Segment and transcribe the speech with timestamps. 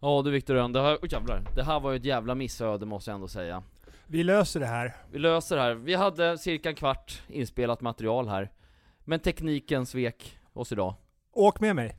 [0.00, 1.42] Ja du Viktor Rönn, det här, oh, jävlar.
[1.54, 3.62] Det här var ju ett jävla missöde måste jag ändå säga.
[4.06, 4.96] Vi löser det här.
[5.12, 5.74] Vi löser det här.
[5.74, 8.50] Vi hade cirka en kvart inspelat material här.
[9.04, 10.94] Men tekniken svek oss idag.
[11.32, 11.96] Åk med mig.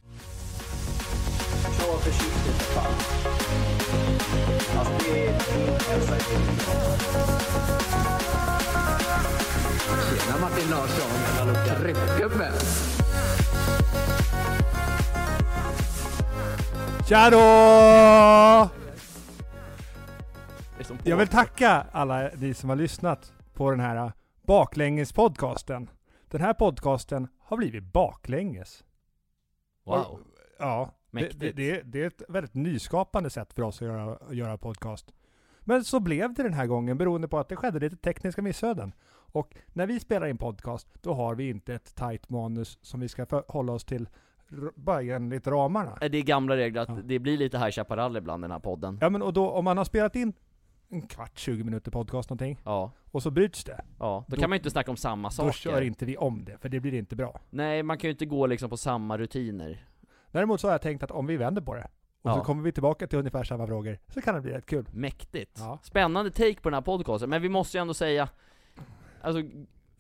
[1.64, 2.94] Kör försiktigt för fan.
[4.80, 6.18] Alltså det är min hälsa
[10.10, 11.82] Tjena Martin Larsson.
[11.82, 12.52] Tryckgubbe.
[17.10, 17.40] Tja då!
[21.04, 24.12] Jag vill tacka alla ni som har lyssnat på den här
[24.48, 25.88] baklänges-podcasten.
[26.28, 28.84] Den här podcasten har blivit baklänges.
[29.84, 30.20] Wow.
[30.60, 34.58] Ja, det, det, det, det är ett väldigt nyskapande sätt för oss att göra, göra
[34.58, 35.14] podcast.
[35.60, 38.94] Men så blev det den här gången beroende på att det skedde lite tekniska missöden.
[39.10, 43.10] Och när vi spelar in podcast, då har vi inte ett tight manus som vi
[43.10, 44.10] ska för, hålla oss till
[44.76, 45.98] bara enligt ramarna.
[46.12, 46.96] Det är gamla regler att Ja.
[47.04, 48.98] det blir lite High Chaparral ibland den här podden.
[49.02, 50.34] Ja men och då om man har spelat in
[50.90, 53.86] en kvart, 20 minuter podcast någonting, Ja, och så bryts det.
[54.00, 54.26] ja.
[54.28, 55.52] Då, Då- kan man ju inte snacka om samma Då saker.
[55.52, 57.40] kör inte vi om det, för det blir inte bra.
[57.50, 59.86] Nej, man kan ju inte gå liksom på samma rutiner.
[60.32, 61.88] Däremot så har jag tänkt att om vi vänder på det,
[62.22, 62.36] och Ja.
[62.36, 64.86] så kommer vi tillbaka till ungefär samma frågor, så kan det bli rätt kul.
[64.92, 65.58] Mäktigt.
[65.60, 65.80] Ja.
[65.84, 68.30] Spännande take på den här podcasten, men vi måste ju ändå säga
[69.22, 69.42] Alltså,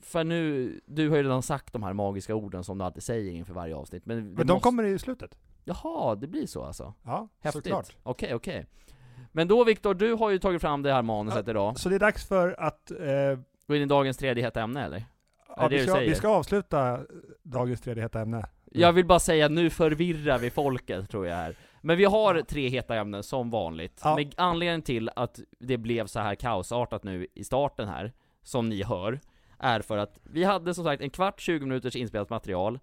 [0.07, 3.31] för nu, du har ju redan sagt de här magiska orden som du alltid säger
[3.31, 5.37] inför varje avsnitt Men, Men de måste, kommer i slutet.
[5.63, 6.93] Jaha, det blir så alltså?
[7.03, 7.63] Ja, Häftigt.
[7.63, 7.95] såklart.
[8.03, 8.65] Okej, okej
[9.31, 11.99] Men då Viktor, du har ju tagit fram det här manuset idag Så det är
[11.99, 12.97] dags för att eh,
[13.67, 15.05] Gå in i dagens tredje heta ämne eller?
[15.57, 16.99] ja, det vi, ska, vi ska avsluta
[17.43, 18.45] dagens tredje heta ämne.
[18.71, 22.69] Jag vill bara säga, nu förvirrar vi folket tror jag här Men vi har tre
[22.69, 24.15] heta ämnen som vanligt Ja.
[24.15, 28.13] Men anledningen till att det blev så här kaosartat nu i starten här
[28.43, 29.19] Som ni hör
[29.59, 32.79] Är för att vi hade som sagt en kvart, 20 minuters inspelat material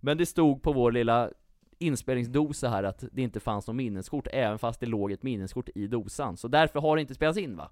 [0.00, 1.30] Men det stod på vår lilla
[1.78, 5.86] inspelningsdosa här att det inte fanns något minneskort Även fast det låg ett minneskort i
[5.86, 7.70] dosan Så därför har det inte spelats in va?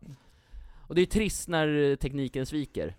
[0.89, 2.97] Och det är trist när tekniken sviker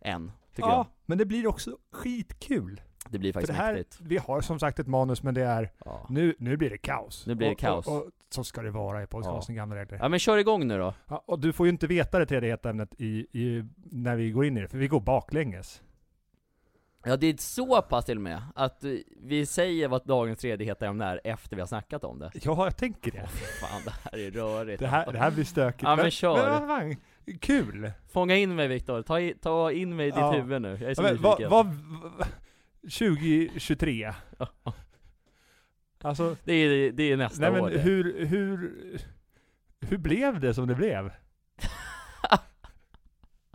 [0.00, 2.80] Än, tycker Ja, men det blir också skitkul.
[3.04, 5.34] jag Det blir För faktiskt det här, mäktigt vi har som sagt ett manus, men
[5.34, 6.06] det är, ja.
[6.10, 7.26] nu, nu blir det kaos.
[7.26, 7.86] Nu blir det och, kaos.
[7.86, 9.98] Och, och, så ska det vara i podcasten, gamla regler.
[10.02, 12.50] ja men kör igång nu då Ja, och du får ju inte veta det tredje
[12.50, 15.82] heta ämnet i, i, när vi går in i det, för vi går baklänges.
[17.04, 18.84] Ja det är så pass till och med, att
[19.22, 22.64] vi säger vad dagens tredje heta ämne är efter vi har snackat om det Ja,
[22.64, 23.26] jag tänker det.
[23.60, 25.82] Fan det här är rörigt Det här, det här blir stökigt.
[25.82, 26.60] Ja, men kör.
[26.60, 26.96] Men, fan,
[27.40, 27.92] kul!
[28.12, 30.32] Fånga in mig Viktor, ta, i, ta in mig i ditt Ja.
[30.32, 31.74] huvud nu, jag är så Ja, men, nyfiken vad, vad,
[32.18, 32.28] vad,
[32.82, 34.12] 2023.
[36.02, 38.98] Alltså, det, är, det är nästa nej men hur, hur,
[39.80, 41.10] hur blev det som det blev?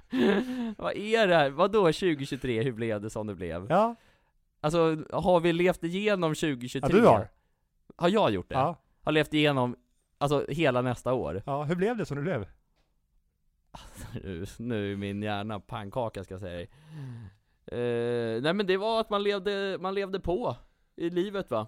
[0.78, 1.50] Vad är det här?
[1.50, 3.68] Vadå 2023, hur blev det som det blev?
[3.70, 3.96] Ja,
[4.62, 6.80] Alltså, har vi levt igenom 2023?
[6.84, 7.30] ja du har.
[7.96, 8.56] Har jag gjort det?
[8.56, 9.76] Ja, Har levt igenom,
[10.18, 11.42] alltså hela nästa år?
[11.46, 12.46] ja, hur blev det som det blev?
[14.24, 16.70] nu, nu är min hjärna pannkaka ska jag säga dig.
[17.72, 20.56] Eh, nej men det var att man levde, man levde på
[20.96, 21.68] i livet va?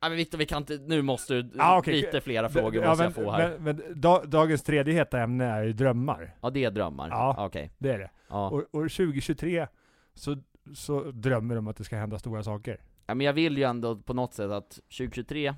[0.00, 1.94] Nej men Viktor vi kan inte, nu måste du, Ah, okej.
[2.00, 3.58] lite flera frågor Ja, måste men, jag få här.
[3.58, 6.36] Men, men da, dagens tredje heta ämne är ju drömmar.
[6.42, 7.46] ja det är drömmar, Ja.
[7.46, 7.70] okej.
[7.78, 8.10] Det är det.
[8.28, 8.50] Ja.
[8.50, 9.66] Och, och 2023
[10.14, 10.36] så,
[10.74, 12.80] så drömmer de att det ska hända stora saker.
[13.06, 15.54] ja men jag vill ju ändå på något sätt att 2023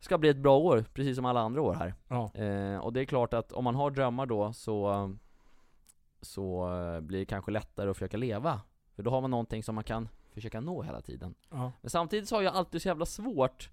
[0.00, 1.94] ska bli ett bra år, precis som alla andra år här.
[2.08, 2.30] Ja.
[2.34, 5.10] Eh, och det är klart att om man har drömmar då så
[6.22, 8.60] Så eh, blir det kanske lättare att försöka leva
[8.96, 11.34] För då har man någonting som man kan försöka nå hela tiden.
[11.50, 11.72] Ja.
[11.80, 13.70] Men samtidigt så har jag alltid så jävla svårt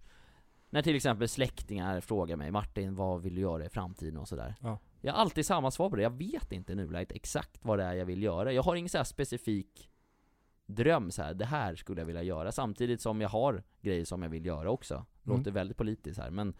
[0.70, 4.18] När till exempel släktingar frågar mig Martin, vad vill du göra i framtiden?
[4.18, 4.56] och sådär.
[4.62, 4.80] Ja.
[5.02, 7.84] Jag har alltid samma svar på det, jag vet inte i nuläget exakt vad det
[7.84, 8.54] är jag vill göra.
[8.54, 9.90] Jag har ingen så här specifik
[10.66, 11.34] dröm så här.
[11.34, 12.52] det här skulle jag vilja göra.
[12.52, 15.06] Samtidigt som jag har grejer som jag vill göra också.
[15.24, 16.54] Låter väldigt politiskt här men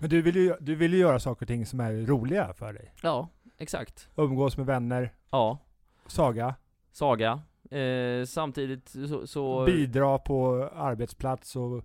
[0.00, 2.72] Men du vill, ju, du vill ju göra saker och ting som är roliga för
[2.72, 2.94] dig.
[3.02, 4.08] Ja, exakt.
[4.16, 5.58] Umgås med vänner, Ja,
[6.06, 6.54] saga,
[6.92, 11.84] saga eh, Samtidigt så, så bidra på arbetsplats och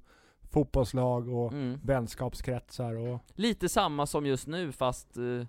[0.51, 3.19] fotbollslag och mm, vänskapskretsar och...
[3.35, 5.45] Lite samma som just nu fast eh,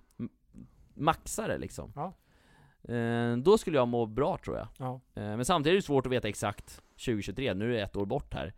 [0.94, 2.12] maxare liksom Ja.
[2.94, 5.00] eh, Då skulle jag må bra tror jag Ja.
[5.14, 8.06] eh, Men samtidigt är det svårt att veta exakt 2023, nu är det ett år
[8.06, 8.52] bort här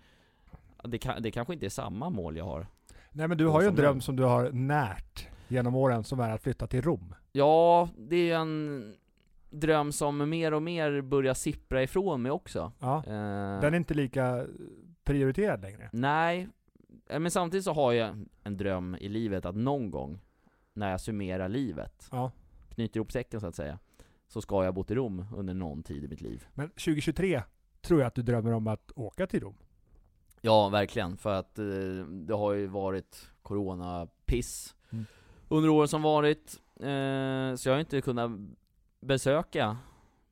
[0.84, 2.66] Det, kan, det kanske inte är samma mål jag har
[3.12, 6.30] Nej men du har ju en dröm som du har närt genom åren som är
[6.30, 7.14] att flytta till Rom.
[7.32, 8.94] Ja, det är en
[9.60, 12.96] dröm som mer och mer börjar sippra ifrån mig också Ja.
[12.98, 14.46] eh, Den är inte lika
[15.04, 15.90] prioriterad längre.
[15.92, 16.48] Nej,
[17.08, 20.20] eh, men samtidigt så har jag en dröm i livet att någon gång
[20.76, 22.30] När jag summerar livet, Ja.
[22.68, 23.78] knyter ihop säcken så att säga
[24.28, 27.42] Så ska jag ha bott i Rom under någon tid i mitt liv Men 2023
[27.80, 29.54] tror jag att du drömmer om att åka till Rom.
[30.40, 31.16] Ja, verkligen.
[31.16, 31.64] För att eh,
[32.10, 35.04] det har ju varit Corona-piss Mm.
[35.48, 36.60] under åren som varit.
[36.76, 38.30] Eh, så jag har inte kunnat
[39.04, 39.76] besöka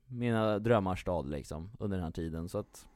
[0.07, 2.49] mina drömmars stad liksom, under den här tiden.
[2.49, 2.87] Så att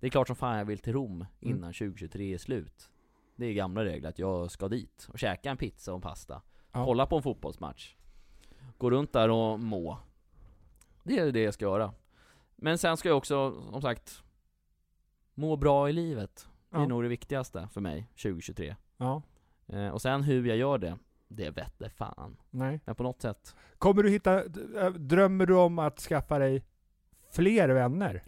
[0.00, 1.72] det är klart som fan jag vill till Rom innan Mm.
[1.72, 2.90] 2023 är slut.
[3.36, 6.42] Det är gamla regler att jag ska dit och käka en pizza och en pasta.
[6.72, 6.84] Ja.
[6.84, 7.94] Kolla på en fotbollsmatch.
[8.78, 9.98] Gå runt där och må.
[11.04, 11.92] Det är det jag ska göra.
[12.56, 14.22] Men sen ska jag också, som sagt,
[15.34, 16.48] må bra i livet.
[16.70, 16.86] Det är Ja.
[16.86, 18.76] nog det viktigaste för mig, 2023.
[18.96, 19.22] Ja.
[19.66, 20.98] Eh, och sen hur jag gör det,
[21.36, 22.36] det vette fan.
[22.50, 22.80] Nej.
[22.84, 23.54] Men på något sätt.
[23.78, 24.44] Kommer du hitta,
[24.80, 26.62] äh, drömmer du om att skaffa dig
[27.32, 28.22] fler vänner?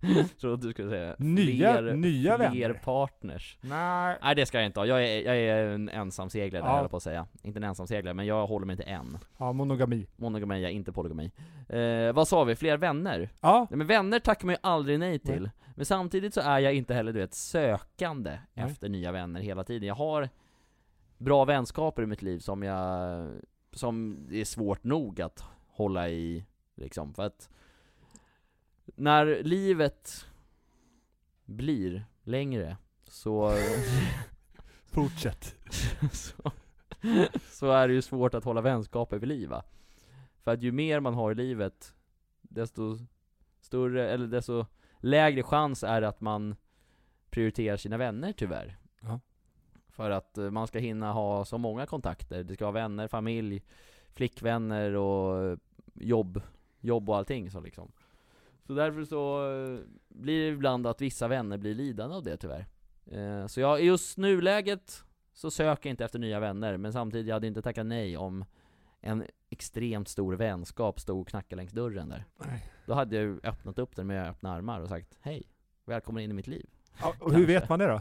[0.00, 2.74] Jag trodde du skulle säga Nya- fler, nya fler vänner.
[2.84, 3.58] partners.
[3.60, 4.16] Nej.
[4.22, 6.76] Nej det ska jag inte ha, jag är, jag är en ensamseglare Ja.
[6.76, 7.26] höll på att säga.
[7.42, 9.18] Inte en ensamseglare, men jag håller mig till en.
[9.38, 10.06] Ja, monogami.
[10.16, 11.32] Monogami, ja, inte polygami.
[11.68, 12.56] Eh, vad sa vi?
[12.56, 13.28] Fler vänner?
[13.40, 13.66] Ja.
[13.70, 15.50] Nej, men vänner tackar man ju aldrig nej till.
[15.76, 18.66] Men samtidigt så är jag inte heller du vet, sökande Nej.
[18.66, 19.88] efter nya vänner hela tiden.
[19.88, 20.28] Jag har
[21.18, 23.26] bra vänskaper i mitt liv som jag,
[23.72, 26.44] som är svårt nog att hålla i,
[26.74, 27.14] liksom.
[27.14, 27.50] För att
[28.96, 30.26] när livet
[31.44, 33.52] blir längre så,
[34.86, 35.56] Fortsätt.
[36.12, 36.52] så,
[37.50, 39.64] så är det ju svårt att hålla vänskaper vid liv va?
[40.44, 41.94] För att ju mer man har i livet,
[42.42, 42.98] desto
[43.60, 44.66] större, eller desto
[44.98, 46.56] lägre chans är det att man
[47.30, 48.77] prioriterar sina vänner tyvärr.
[49.98, 52.44] För att eh, man ska hinna ha så många kontakter.
[52.44, 53.62] Det ska vara vänner, familj,
[54.14, 55.58] flickvänner och
[55.94, 56.40] jobb,
[56.80, 57.92] jobb och allting så liksom.
[58.66, 59.78] Så därför så eh,
[60.08, 62.66] blir det ibland att vissa vänner blir lidande av det tyvärr.
[63.06, 67.34] Eh, Så jag, just nuläget så söker jag inte efter nya vänner, men samtidigt, jag
[67.34, 68.44] hade inte tackat nej om
[69.00, 72.24] en extremt stor vänskap stod och knackade längs dörren där.
[72.46, 72.70] Nej.
[72.86, 75.42] Då hade jag ju öppnat upp den med öppna armar och sagt Hej,
[75.84, 76.66] välkommen in i mitt liv.
[77.00, 78.00] Ja, och hur vet man det då?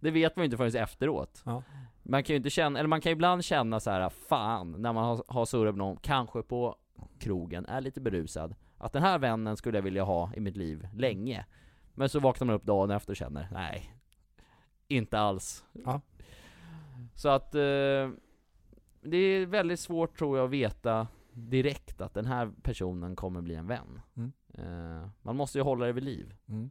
[0.00, 1.42] Det vet man ju inte förrän efteråt.
[1.44, 1.62] Ja.
[2.02, 5.04] Man kan ju inte känna, eller man kan ibland känna så här, fan, när man
[5.04, 6.76] har, har surrat med någon, kanske på
[7.18, 10.88] krogen, är lite berusad, att den här vännen skulle jag vilja ha i mitt liv
[10.94, 11.46] länge.
[11.94, 13.94] Men så vaknar man upp dagen efter och känner, nej,
[14.88, 15.64] inte alls.
[15.72, 16.00] Ja.
[17.14, 18.10] Så att, eh,
[19.02, 23.54] det är väldigt svårt tror jag att veta direkt att den här personen kommer bli
[23.54, 24.00] en vän.
[24.14, 24.32] Mm.
[24.54, 26.34] Eh, man måste ju hålla det vid liv.
[26.48, 26.70] Mm.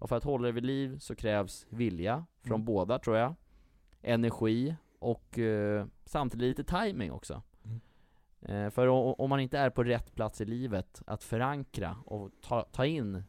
[0.00, 2.64] Och för att hålla det vid liv så krävs vilja från Mm.
[2.64, 3.34] båda tror jag
[4.02, 7.80] Energi och eh, samtidigt lite timing också Mm.
[8.40, 12.30] eh, För o- om man inte är på rätt plats i livet att förankra och
[12.40, 13.22] ta, ta in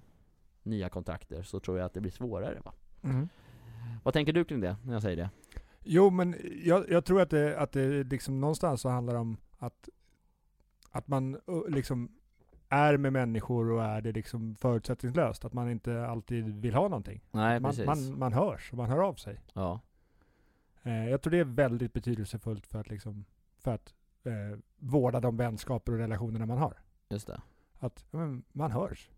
[0.64, 2.74] nya kontakter så tror jag att det blir svårare va?
[3.04, 3.30] Mm.
[4.04, 5.30] Vad tänker du kring det, när jag säger det?
[5.84, 9.90] Jo, men jag, jag tror att det, att det liksom någonstans så handlar om att,
[10.92, 11.40] att man
[11.70, 12.12] liksom
[12.72, 15.46] är med människor och är det liksom förutsättningslöst.
[15.46, 17.22] Att man inte alltid vill ha någonting.
[17.32, 19.40] Nej Man, precis man, man hörs och man hör av sig.
[19.54, 19.80] Ja,
[20.84, 23.26] Eh, jag tror det är väldigt betydelsefullt för att, liksom,
[23.60, 26.74] för att eh, vårda de vänskaper och relationerna man har.
[27.10, 27.42] just det
[27.80, 29.10] Att men, man hörs.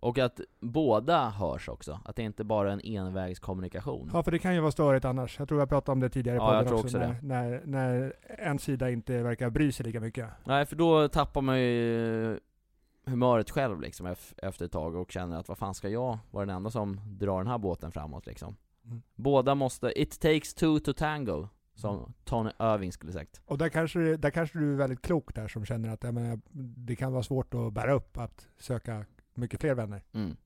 [0.00, 4.38] Och att båda hörs också, att det inte bara är en envägskommunikation Ja, för det
[4.38, 5.38] kan ju vara störigt annars.
[5.38, 7.16] Jag tror jag pratade om det tidigare i Ja, jag tror också när, det.
[7.22, 10.28] när, när en sida inte verkar bry sig lika mycket.
[10.44, 12.40] Nej för då tappar man ju
[13.10, 16.46] humöret själv liksom ef- efter ett tag och känner att vad fan ska jag vara
[16.46, 19.02] den enda som drar den här båten framåt liksom Mm.
[19.14, 24.16] Båda måste, it takes two to tango Som Tony Irving skulle sagt Och där kanske,
[24.16, 26.40] där kanske du är väldigt klok där som känner att jag menar,
[26.86, 30.02] det kan vara svårt att bära upp att söka mycket fler vänner.
[30.12, 30.36] mm.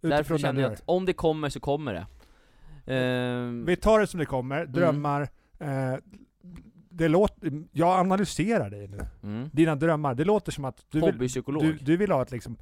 [0.00, 2.06] Därför känner jag att om det kommer så kommer det
[2.92, 5.28] Ehm, Vi tar det som det kommer, drömmar.
[5.58, 5.94] Eh,
[6.92, 9.00] det låter, jag analyserar dig nu.
[9.22, 9.50] mm.
[9.52, 11.30] Dina drömmar, det låter som att du vill,
[11.60, 12.56] du, du vill ha ett liksom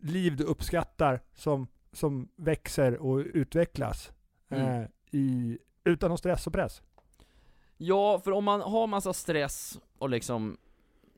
[0.00, 4.12] liv du uppskattar som, som växer och utvecklas.
[4.48, 4.88] Eh, Mm.
[5.10, 6.82] i, utan någon stress och press.
[7.76, 10.56] Ja, för om man har massa stress och liksom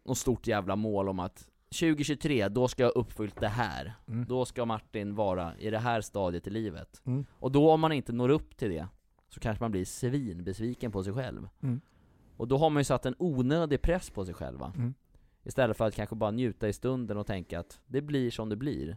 [0.05, 1.49] något stort jävla mål om att
[1.81, 3.95] 2023, då ska jag ha uppfyllt det här.
[4.09, 4.25] Mm.
[4.29, 7.03] Då ska Martin vara i det här stadiet i livet.
[7.05, 7.27] Mm.
[7.33, 8.87] Och då om man inte når upp till det,
[9.29, 11.49] så kanske man blir svinbesviken på sig själv.
[11.63, 11.81] Mm.
[12.37, 14.73] Och då har man ju satt en onödig press på sig själv va?
[14.77, 14.95] Mm.
[15.45, 18.57] Istället för att kanske bara njuta i stunden och tänka att det blir som det
[18.57, 18.97] blir.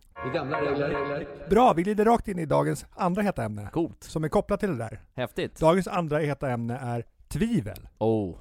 [1.49, 3.69] Bra, vi glider rakt in i dagens andra heta ämne.
[3.73, 4.03] Coolt.
[4.03, 5.01] Som är kopplat till det där.
[5.13, 5.59] Häftigt.
[5.59, 7.87] Dagens andra heta ämne är tvivel.
[7.97, 8.37] Oh.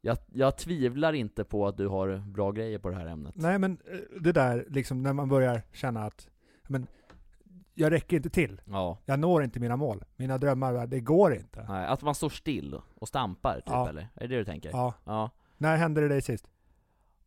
[0.00, 3.34] Jag, jag tvivlar inte på att du har bra grejer på det här ämnet.
[3.36, 6.28] Nej men eh, det där liksom när man börjar känna att
[6.68, 6.86] men,
[7.74, 8.60] jag räcker inte till.
[8.64, 8.98] Ja.
[9.04, 10.04] Jag når inte mina mål.
[10.16, 11.64] Mina drömmar, det går inte.
[11.68, 13.88] Nej, att man står still och stampar typ Ja.
[13.88, 14.02] eller?
[14.14, 14.70] Är det det du tänker?
[14.70, 14.94] Ja.
[15.04, 15.30] ja.
[15.56, 16.46] När hände det dig sist?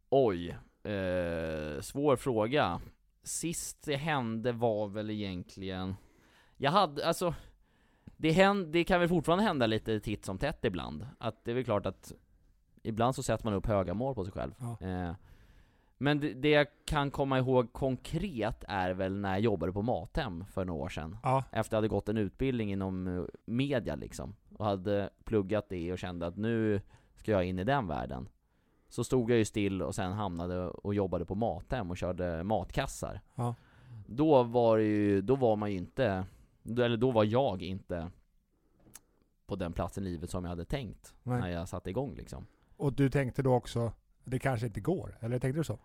[0.10, 0.50] Oj,
[0.84, 2.82] eh, svår fråga.
[3.24, 5.96] Sist det hände var väl egentligen
[6.58, 7.34] Jag hade, alltså
[8.18, 11.08] det, händ, det kan väl fortfarande hända lite titt som tätt ibland.
[11.20, 12.12] Att det är väl klart att
[12.84, 14.51] ibland så sätter man upp höga mål på sig själv.
[14.60, 14.88] Ja.
[14.88, 15.13] Eh,
[15.98, 20.46] men det, det jag kan komma ihåg konkret är väl när jag jobbade på Mathem
[20.46, 21.18] för några år sedan.
[21.24, 21.44] Ja.
[21.51, 24.36] Efter att jag hade gått en utbildning inom eh, media liksom.
[24.58, 26.82] Och hade pluggat det och kände att nu
[27.16, 28.30] ska jag in i den världen.
[28.89, 33.22] Så stod jag ju still och sen hamnade och jobbade på Mathem och körde matkassar.
[33.36, 33.56] Ja.
[34.08, 36.25] Då var ju, då var man ju inte,
[36.63, 38.12] eller då var jag inte
[39.46, 41.42] på den platsen i livet som jag hade tänkt Nej.
[41.42, 42.46] när jag satte igång liksom.
[42.77, 43.92] Och du tänkte då också,
[44.29, 45.17] det kanske inte går?
[45.22, 45.79] Eller tänkte du så?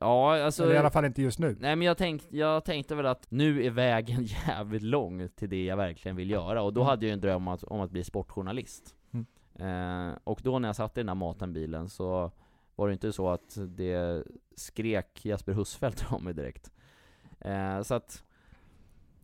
[0.00, 1.56] Ja, alltså Eller i alla fall inte just nu?
[1.60, 5.64] Nej men jag, tänkt, jag tänkte väl att nu är vägen jävligt lång till det
[5.64, 6.88] jag verkligen vill göra, och då Mm.
[6.88, 8.94] hade jag ju en dröm om att, om att bli sportjournalist.
[9.12, 9.26] Mm.
[10.10, 12.30] Eh, och då när jag satt i den här matenbilen så
[12.74, 14.24] var det inte så att det
[14.56, 16.72] skrek Jesper Husfeldt om mig direkt.
[17.40, 18.24] Eh, så att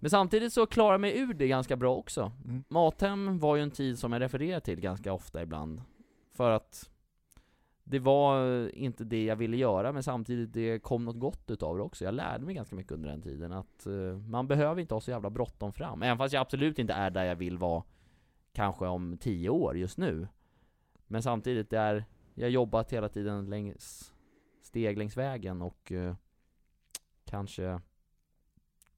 [0.00, 2.32] men samtidigt så klarade jag mig ur det ganska bra också.
[2.44, 2.64] Mm.
[2.68, 5.82] Mathem var ju en tid som jag refererar till ganska ofta ibland.
[6.34, 6.90] För att
[7.90, 11.82] det var inte det jag ville göra, men samtidigt det kom något gott utav det
[11.82, 12.04] också.
[12.04, 15.10] Jag lärde mig ganska mycket under den tiden, att eh, man behöver inte ha så
[15.10, 16.02] jävla bråttom fram.
[16.02, 17.82] Även fast jag absolut inte är där jag vill vara
[18.52, 20.28] kanske om tio år just nu.
[21.06, 22.04] Men samtidigt, det är,
[22.34, 24.14] jag har jobbat hela tiden längs,
[24.62, 26.14] steg längs vägen och eh,
[27.24, 27.80] kanske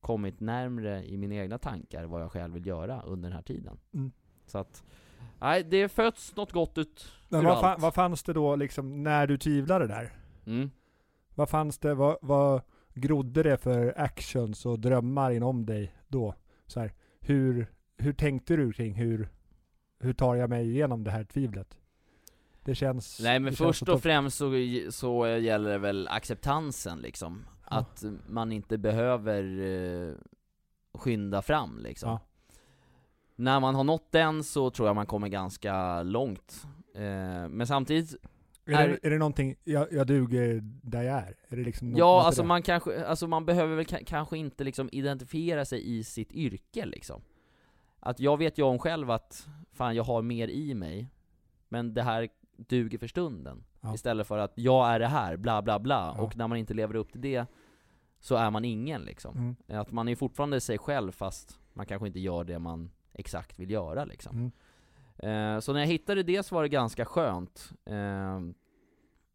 [0.01, 3.79] kommit närmre i mina egna tankar vad jag själv vill göra under den här tiden.
[3.93, 4.13] Mm.
[4.47, 4.85] Så att,
[5.41, 7.83] nej det föds något gott ut Men vad, fa- allt.
[7.83, 10.13] vad fanns det då liksom när du tvivlade där?
[10.47, 10.71] Mm.
[11.35, 12.63] Vad fanns det, vad, vad
[12.95, 16.35] grodde det för actions och drömmar inom dig då?
[16.67, 19.29] Så här, hur, hur tänkte du kring hur,
[19.99, 21.79] hur tar jag mig igenom det här tvivlet?
[22.65, 23.21] Det känns...
[23.23, 24.53] Nej men först och främst så,
[24.91, 27.47] så gäller det väl acceptansen liksom.
[27.71, 27.77] Ja.
[27.77, 30.15] Att man inte behöver eh,
[30.95, 32.11] skynda fram liksom.
[32.11, 32.21] Ja.
[33.37, 36.67] När man har nått den så tror jag man kommer ganska långt.
[36.95, 38.15] Eh, men samtidigt,
[38.67, 41.35] Är, är- det, är det någonting, jag, jag duger där jag är?
[41.49, 44.89] Är det liksom ja alltså man kanske, alltså man behöver väl ka- kanske inte liksom
[44.93, 47.23] identifiera sig i sitt yrke liksom.
[48.01, 51.09] Att jag vet ju om själv att, fan jag har mer i mig,
[51.69, 53.65] men det här duger för stunden.
[53.81, 53.95] Ja.
[53.95, 56.23] Istället för att jag är det här, bla bla bla, Ja.
[56.23, 57.47] och när man inte lever upp till det
[58.21, 59.37] så är man ingen liksom.
[59.37, 59.81] Mm.
[59.81, 63.71] Att man är fortfarande sig själv fast man kanske inte gör det man exakt vill
[63.71, 64.37] göra liksom.
[64.37, 64.51] Mm.
[65.23, 67.73] Eh, så när jag hittade det så var det ganska skönt.
[67.87, 68.41] Eh,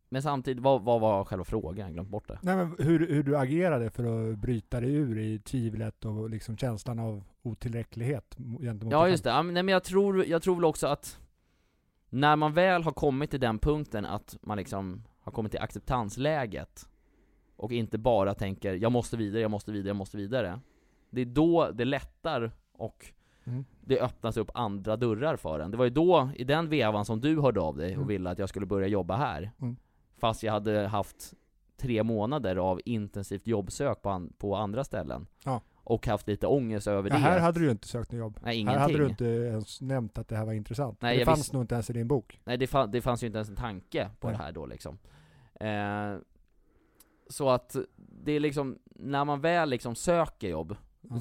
[0.09, 1.77] men samtidigt, vad, vad var själva frågan?
[1.77, 2.39] Jag glömt bort det.
[2.41, 6.57] Nej men hur, hur du agerade för att bryta dig ur i tvivlet och liksom
[6.57, 10.41] känslan av otillräcklighet mo- gentemot Ja just det, ja, men, nej, men jag tror, jag
[10.41, 11.19] tror väl också att
[12.09, 16.87] när man väl har kommit till den punkten att man liksom har kommit till acceptansläget
[17.55, 20.59] och inte bara tänker 'jag måste vidare, jag måste vidare, jag måste vidare'
[21.09, 23.05] Det är då det lättar och
[23.47, 23.65] Mm.
[23.81, 25.71] det öppnas upp andra dörrar för en.
[25.71, 28.07] Det var ju då, i den vevan som du hörde av dig och Mm.
[28.07, 29.75] ville att jag skulle börja jobba här Mm.
[30.17, 31.33] Fast jag hade haft
[31.77, 35.61] tre månader av intensivt jobbsök på, an- på andra ställen Ja.
[35.87, 38.39] Och haft lite ångest över Ja, det här hade du ju inte sökt något jobb.
[38.43, 41.01] Nej Här ingenting hade du inte ens nämnt att det här var intressant.
[41.01, 42.41] Nej, det fanns nog inte ens i din bok.
[42.45, 44.37] Nej det, fa- det fanns ju inte ens en tanke på Nej.
[44.37, 44.97] det här då liksom
[45.59, 46.17] eh,
[47.29, 50.75] Så att det är liksom, när man väl liksom söker jobb.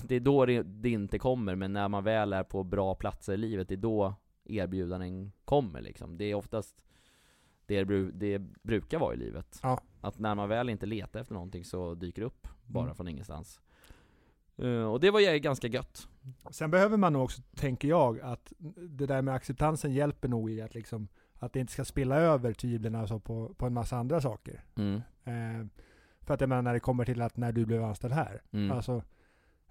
[0.04, 3.32] Det är då det, det inte kommer, men när man väl är på bra platser
[3.32, 4.14] i livet, det är då
[4.44, 6.84] erbjudanden kommer liksom Det är oftast
[7.66, 9.80] det det, bru- det brukar vara i livet Ja.
[10.00, 12.96] Att när man väl inte letar efter någonting så dyker det upp bara Mm.
[12.96, 13.60] från ingenstans
[14.56, 16.08] Eh, Och det var ju ganska gött
[16.50, 20.60] Sen behöver man nog också, tänker jag, att det där med acceptansen hjälper nog i
[20.60, 24.20] att liksom att det inte ska spilla över tvivlen alltså på, på en massa andra
[24.20, 24.64] saker.
[24.76, 24.94] mm.
[25.24, 25.66] Eh,
[26.20, 28.42] för att jag menar när det kommer till att när du blev anställd här.
[28.50, 28.72] Mm.
[28.72, 29.02] Alltså,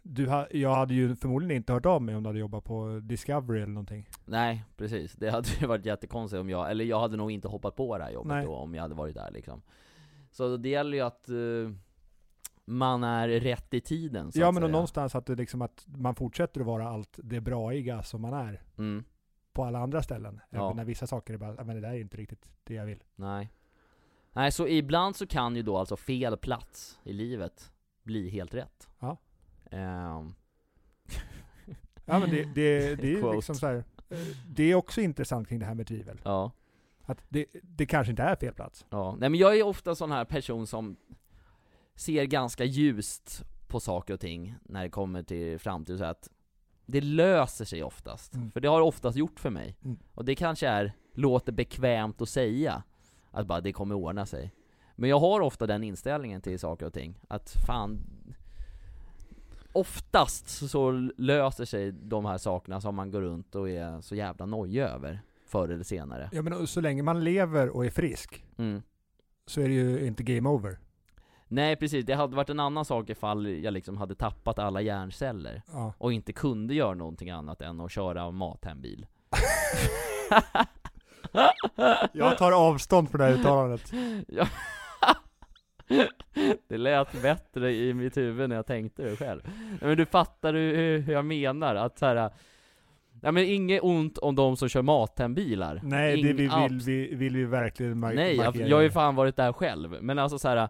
[0.05, 2.99] du ha, jag hade ju förmodligen inte hört av mig om du hade jobbat på
[3.03, 4.09] Discovery eller någonting.
[4.25, 5.13] Nej, precis.
[5.13, 8.03] Det hade ju varit jättekonstigt om jag, eller jag hade nog inte hoppat på det
[8.03, 8.45] här jobbet Nej.
[8.45, 9.61] då om jag hade varit där liksom.
[10.31, 11.35] Så det gäller ju att eh,
[12.65, 14.71] man är rätt i tiden så ja att men säga.
[14.71, 18.61] någonstans att, det liksom att man fortsätter att vara allt det braiga som man är
[18.77, 19.03] Mm,
[19.53, 20.39] på alla andra ställen.
[20.49, 20.65] Ja.
[20.65, 22.85] Även när vissa saker är bara, "Ja, men det där är inte riktigt det jag
[22.85, 23.03] vill.
[23.15, 23.49] nej.
[24.35, 27.71] Nej, så ibland så kan ju då alltså fel plats i livet
[28.03, 28.87] bli helt rätt.
[28.99, 29.17] Ja.
[29.73, 30.33] Ehm,
[32.05, 35.59] Ja men det, det, det är liksom så här, eh, det är också intressant kring
[35.59, 36.21] det här med tvivel.
[36.23, 36.51] ja.
[37.05, 38.85] Att det, det kanske inte är fel plats.
[38.89, 40.95] Ja, nej men jag är ofta sån här person som
[41.95, 46.29] ser ganska ljust på saker och ting när det kommer till framtid, så att
[46.85, 48.33] det löser sig oftast.
[48.35, 48.51] Mm.
[48.51, 49.77] För det har det oftast gjort för mig.
[49.83, 49.97] Mm.
[50.13, 52.83] Och det kanske är, låter bekvämt att säga,
[53.31, 54.51] att bara det kommer ordna sig.
[54.95, 57.99] Men jag har ofta den inställningen till saker och ting, att fan
[59.73, 64.45] oftast så löser sig de här sakerna som man går runt och är så jävla
[64.45, 66.29] nojig över, förr eller senare.
[66.33, 68.81] Ja men så länge man lever och är frisk Mm.
[69.45, 70.77] så är det ju inte game over.
[71.47, 75.61] Nej precis, det hade varit en annan sak ifall jag liksom hade tappat alla hjärnceller
[75.71, 75.93] Ja.
[75.97, 79.05] och inte kunde göra någonting annat än att köra mathembil.
[82.13, 83.91] Jag tar avstånd från det här uttalandet.
[84.27, 84.47] Ja.
[86.67, 89.41] Det lät bättre i mitt huvud när jag tänkte det själv.
[89.81, 92.31] Men du fattar hur, hur- jag menar, att så här.
[93.21, 95.79] Ja men inget ont om de som kör mathembilar.
[95.83, 98.67] Nej, det Ing- vill, vill, vi, vill vi verkligen mar- Nej, jag, markera.
[98.67, 100.69] jag har ju fan varit där själv, men alltså så här.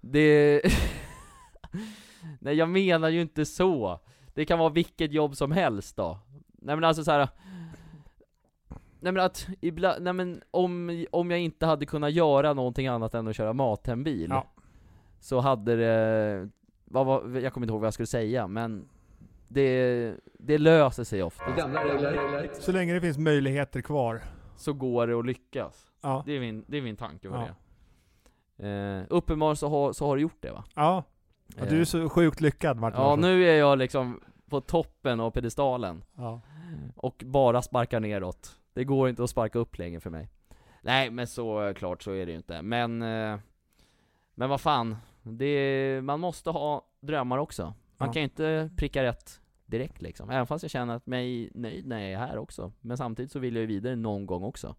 [0.00, 0.62] Det...
[2.40, 4.00] Nej jag menar ju inte så.
[4.34, 6.18] Det kan vara vilket jobb som helst då.
[6.52, 7.28] Nej men alltså så här.
[9.02, 13.14] Nej men att, ibland, nej men om, om jag inte hade kunnat göra någonting annat
[13.14, 14.46] än att köra mathembil Ja.
[15.20, 16.48] Så hade det,
[16.84, 18.88] vad var, jag kommer inte ihåg vad jag skulle säga men
[19.48, 21.44] det, det löser sig ofta.
[22.52, 24.20] Så länge det finns möjligheter kvar.
[24.56, 25.86] Så går det att lyckas.
[26.00, 26.22] Ja.
[26.26, 27.46] Det är min, det är min tanke med Ja.
[27.46, 28.68] det.
[28.68, 30.64] Eh, uppenbarligen så har, så har du gjort det va?
[30.74, 31.04] Ja.
[31.56, 35.20] ja du är Eh, så sjukt lyckad Martin Ja nu är jag liksom på toppen
[35.20, 36.40] av pedestalen Ja.
[36.96, 38.58] och bara sparkar neråt.
[38.74, 40.28] Det går inte att sparka upp längre för mig.
[40.82, 42.62] Nej men så eh, klart så är det ju inte.
[42.62, 43.38] Men, eh,
[44.34, 44.96] men vad fan.
[45.22, 47.62] Det, man måste ha drömmar också.
[47.96, 48.12] Man Ja.
[48.12, 50.30] kan ju inte pricka rätt direkt liksom.
[50.30, 52.72] Även fast jag känner att mig nöjd när jag är här också.
[52.80, 54.76] Men samtidigt så vill jag ju vidare någon gång också.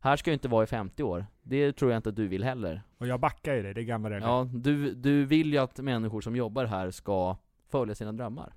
[0.00, 1.26] Här ska jag inte vara i 50 år.
[1.42, 2.82] Det tror jag inte att du vill heller.
[2.98, 4.28] Och jag backar ju dig, det är gamla regler.
[4.28, 7.36] Ja, du, du vill ju att människor som jobbar här ska
[7.68, 8.54] följa sina drömmar.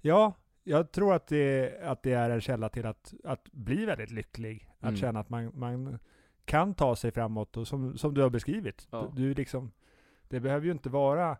[0.00, 0.32] Ja,
[0.64, 4.70] jag tror att det, att det är en källa till att, att bli väldigt lycklig.
[4.78, 4.96] Att Mm.
[4.96, 5.98] känna att man, man
[6.44, 8.88] kan ta sig framåt och som, som du har beskrivit.
[8.90, 9.12] Ja.
[9.16, 9.72] Du, du liksom,
[10.28, 11.36] det behöver ju inte vara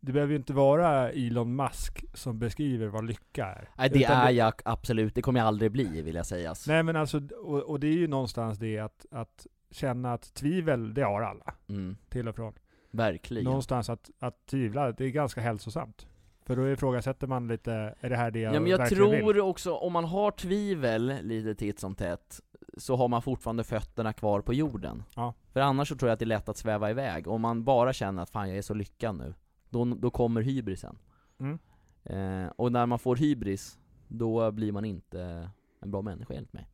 [0.00, 3.68] det behöver ju inte vara Elon Musk som beskriver vad lycka är.
[3.78, 6.66] Nej det Utan är jag absolut, det kommer jag aldrig bli vill jag sägas.
[6.66, 10.94] Nej men alltså, och, och det är ju någonstans det att, att känna att tvivel,
[10.94, 11.54] det har alla.
[11.68, 12.54] Mm, Till och från.
[12.90, 13.44] verkligen.
[13.44, 16.06] Någonstans att, att tvivla, det är ganska hälsosamt.
[16.46, 19.40] För då ifrågasätter man lite, är det här det jag Ja, men jag tror vill?
[19.40, 22.40] också, om man har tvivel lite titt som tätt,
[22.76, 25.02] så har man fortfarande fötterna kvar på jorden.
[25.16, 25.34] Ja.
[25.52, 27.28] För annars så tror jag att det är lätt att sväva iväg.
[27.28, 29.34] Om man bara känner att fan jag är så lyckad nu,
[29.70, 30.98] då, då kommer hybrisen.
[31.40, 31.58] Mm.
[32.04, 33.78] Eh, och när man får hybris,
[34.08, 35.50] då blir man inte
[35.82, 36.68] en bra människa enligt mig.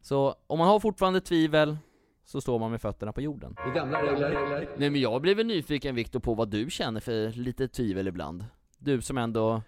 [0.00, 1.76] Så om man har fortfarande tvivel,
[2.24, 3.56] så står man med fötterna på jorden.
[3.74, 4.68] Gamla regler.
[4.78, 8.44] Nej men jag blev väl nyfiken Viktor på vad du känner för lite tvivel ibland.
[8.78, 9.62] Du som ändå,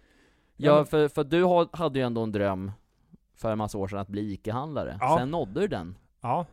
[0.56, 2.72] Ja, för, för du hade ju ändå en dröm
[3.34, 4.98] för en massa år sedan att bli ICA-handlare.
[5.00, 5.16] Ja.
[5.18, 6.46] Sen nådde du den, Ja,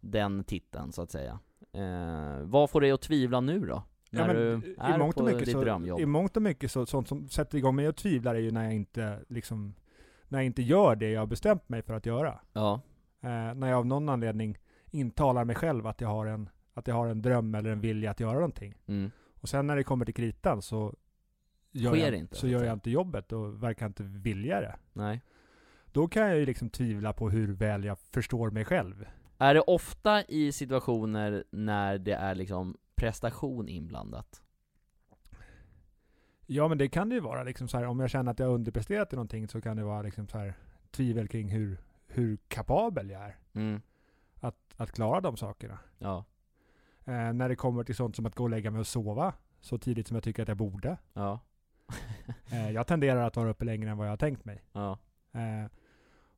[0.00, 1.38] den titeln så att säga.
[1.72, 3.82] Eh, vad får dig att tvivla nu då?
[4.10, 6.00] När ja men du i är mångt på och mycket ditt så, drömjobb?
[6.00, 8.64] I mångt och mycket så, sånt som sätter igång mig och tvivlar är ju när
[8.64, 9.74] jag inte liksom,
[10.28, 12.40] när jag inte gör det jag har bestämt mig för att göra.
[12.52, 12.80] Ja,
[13.22, 14.58] Eh, när jag av någon anledning
[14.90, 18.10] intalar mig själv att jag har en, att jag har en dröm eller en vilja
[18.10, 18.74] att göra någonting.
[18.86, 19.10] mm.
[19.40, 20.94] Och sen när det kommer till kritan så
[21.72, 24.76] gör, Sker jag, inte, så gör jag inte jobbet och verkar inte vilja det.
[24.92, 25.22] nej.
[25.92, 29.06] Då kan jag ju liksom tvivla på hur väl jag förstår mig själv.
[29.38, 34.42] Är det ofta i situationer när det är liksom prestation inblandat?
[36.46, 38.50] Ja men det kan det ju vara liksom så här, om jag känner att jag
[38.54, 40.54] underpresterat i någonting så kan det vara liksom så här
[40.90, 43.82] tvivel kring hur, hur kapabel jag är Mm.
[44.40, 45.78] att, att klara de sakerna.
[45.98, 46.24] Ja,
[47.04, 49.78] Eh, när det kommer till sånt som att gå och lägga mig och sova så
[49.78, 50.96] tidigt som jag tycker att jag borde.
[51.12, 51.40] ja,
[52.52, 54.62] Eh, jag tenderar att vara uppe längre än vad jag har tänkt mig.
[54.72, 54.98] ja.
[55.32, 55.70] Eh,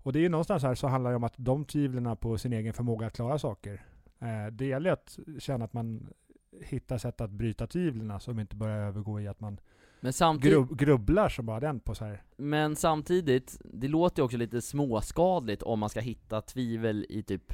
[0.02, 2.52] och det är ju någonstans här så handlar det om att de tvivlen på sin
[2.52, 3.84] egen förmåga att klara saker.
[4.18, 6.12] Eh, det gäller att känna att man
[6.60, 9.60] hittar sätt att bryta tvivlen som inte börjar övergå i att man
[10.00, 12.22] Men samtidigt, grub, grubblar som bara den på så här.
[12.36, 17.52] Men samtidigt, det låter ju också lite småskadligt om man ska hitta tvivel i typ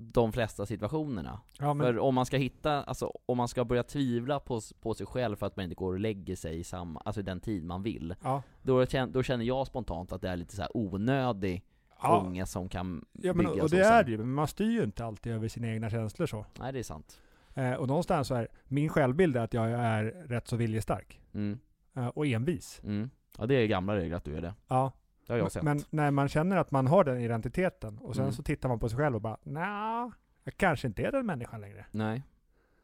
[0.00, 1.40] de flesta situationerna.
[1.58, 4.94] Ja, men, För om man ska hitta, alltså om man ska börja tvivla på, på
[4.94, 7.64] sig själv för att man inte går och lägger sig i samma, alltså den tid
[7.64, 10.76] man vill, ja, då, kän- då känner jag spontant att det är lite så här
[10.76, 11.64] onödig
[12.02, 14.70] ja, ångest som kan ja men, byggas och det är det ju, men man styr
[14.70, 16.46] ju inte alltid över sina egna känslor så.
[16.60, 17.20] Nej det är sant.
[17.54, 21.20] Eh, och någonstans så är min självbild är att jag är rätt så viljestark.
[21.34, 21.58] Mm,
[21.96, 22.80] Eh, och envis.
[22.84, 23.10] mm.
[23.38, 24.54] Ja det är gamla regler att du är det.
[24.68, 24.92] Ja,
[25.30, 25.62] Det har jag sett.
[25.62, 28.32] men när man känner att man har den identiteten och sen Mm.
[28.32, 30.12] så tittar man på sig själv och bara Nja,
[30.44, 31.86] jag kanske inte är den människan längre.
[31.90, 32.22] Nej.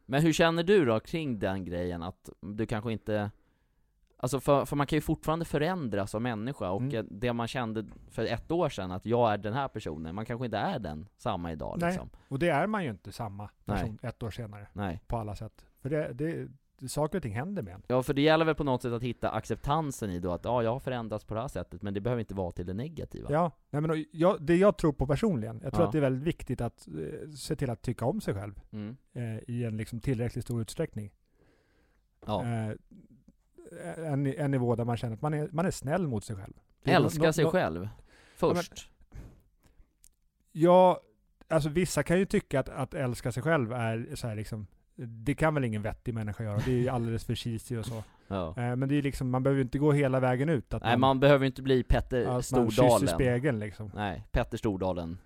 [0.07, 3.31] Men hur känner du då kring den grejen att du kanske inte
[4.19, 7.07] Alltså för, för man kan ju fortfarande förändras som människa och Mm.
[7.11, 10.45] det man kände för ett år sedan att jag är den här personen, man kanske
[10.45, 11.91] inte är den samma idag Nej.
[11.91, 12.11] liksom.
[12.29, 15.01] Och det är man ju inte samma person ett år senare Nej.
[15.07, 15.67] på alla sätt.
[15.83, 16.49] För det, det,
[16.89, 17.83] saker och ting händer med en.
[17.89, 20.63] Ja, för det gäller väl på något sätt att hitta acceptansen i då att ja,
[20.63, 23.29] jag har förändrats på det här sättet, men det behöver inte vara till det negativa.
[23.33, 25.87] Ja, nej men jag, det jag tror på personligen, jag tror Ja.
[25.87, 28.97] att det är väldigt viktigt att eh, se till att tycka om sig själv Mm.
[29.13, 31.11] eh, i en liksom tillräckligt stor utsträckning.
[32.27, 32.43] Ja.
[32.45, 32.73] Eh,
[33.97, 36.55] en, en nivå där man känner att man är, man är snäll mot sig själv.
[36.85, 37.89] Älska sig själv.
[38.37, 38.91] Först.
[40.53, 41.01] Ja,
[41.49, 45.35] alltså vissa kan ju tycka att, att älska sig själv är så här liksom, det
[45.35, 48.03] kan väl ingen vettig människa göra, det är ju alldeles för cheesy och så.
[48.29, 48.49] Ja.
[48.49, 50.75] Eh, men det är liksom, man behöver ju inte gå hela vägen ut.
[50.75, 53.09] Att Nej, man behöver inte bli Petter att man kysser Stordalen.
[53.09, 53.91] spegeln liksom.
[53.95, 55.19] Nej, Petter Stordalen.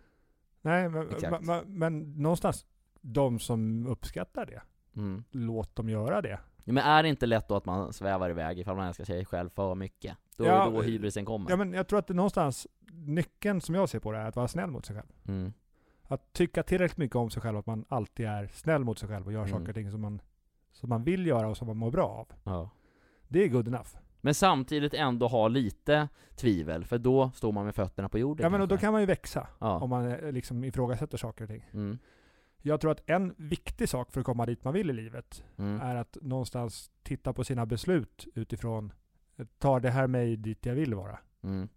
[0.63, 1.45] Nej, men, Exakt.
[1.47, 2.67] men, men någonstans,
[3.01, 4.63] de som uppskattar det,
[4.97, 5.25] Mm.
[5.31, 6.39] låt dem göra det.
[6.65, 9.25] Ja, men är det inte lätt då att man svävar iväg ifall man älskar sig
[9.25, 10.17] själv för mycket?
[10.37, 11.51] Då Ja, är det då hybrisen kommer.
[11.51, 14.37] Ja men jag tror att det någonstans, nyckeln som jag ser på det är att
[14.37, 15.09] vara snäll mot sig själv.
[15.29, 15.53] Mm.
[16.13, 19.27] Att tycka tillräckligt mycket om sig själv, att man alltid är snäll mot sig själv
[19.27, 19.51] och gör Mm.
[19.53, 20.21] saker och ting som man,
[20.73, 22.29] som man vill göra och som man mår bra av.
[22.45, 22.71] Ja.
[23.29, 23.89] Det är good enough.
[24.21, 28.51] Men samtidigt ändå ha lite tvivel, för då står man med fötterna på jorden Ja
[28.51, 29.79] men och då kan man ju växa, Ja.
[29.79, 31.65] om man eh, liksom ifrågasätter saker och ting.
[31.73, 31.99] Mm.
[32.63, 35.81] Jag tror att en viktig sak för att komma dit man vill i livet, Mm.
[35.81, 38.93] är att någonstans titta på sina beslut utifrån,
[39.59, 41.19] tar det här mig dit jag vill vara?
[41.43, 41.69] Mm.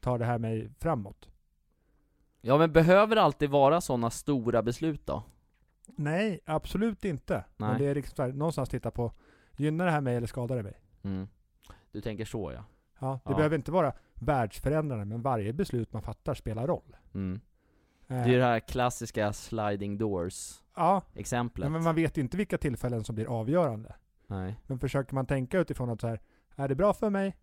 [0.00, 1.28] Tar det här mig framåt?
[2.46, 5.22] Ja men behöver det alltid vara sådana stora beslut då?
[5.86, 7.44] Nej, absolut inte.
[7.56, 7.78] Men Nej.
[7.78, 9.12] det är liksom här, någonstans titta på,
[9.56, 10.80] gynnar det här mig eller skadar det mig?
[11.02, 11.28] Mm.
[11.92, 12.64] Du tänker så ja.
[12.98, 13.36] Ja, det Ja.
[13.36, 16.96] behöver inte vara världsförändrande, men varje beslut man fattar spelar roll.
[17.14, 17.40] Mm.
[18.08, 21.70] Eh, Det är det här klassiska sliding doors ja, exemplet.
[21.72, 23.94] men man vet ju inte vilka tillfällen som blir avgörande.
[24.26, 24.60] Nej.
[24.66, 26.20] Men försöker man tänka utifrån att så här,
[26.56, 27.36] är det bra för mig?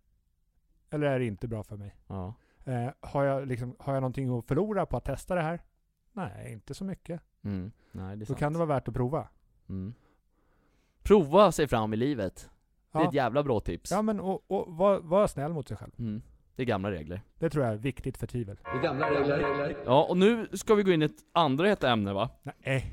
[0.90, 1.96] Eller är det inte bra för mig?
[2.06, 2.34] Ja.
[2.64, 5.60] Eh, har, jag liksom, har jag någonting att förlora på att testa det här?
[6.12, 7.20] Nej, inte så mycket.
[7.44, 7.72] Mm.
[7.92, 8.38] Nej det är Då sant.
[8.38, 9.28] kan det vara värt att prova.
[9.68, 9.94] Mm.
[11.02, 12.50] Prova sig fram i livet.
[12.92, 13.90] Det är Ja, ett jävla bra tips.
[13.90, 15.92] ja men och, och var, var snäll mot sig själv.
[15.98, 16.22] Mm.
[16.56, 17.22] Det är gamla regler.
[17.38, 18.58] Det tror jag är viktigt för tvivel.
[18.64, 19.76] Det är gamla regler.
[19.86, 22.30] Ja, och nu ska vi gå in i ett andra heta ämne va?
[22.42, 22.92] Nej.